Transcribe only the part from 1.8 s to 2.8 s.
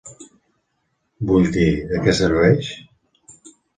de què serveix?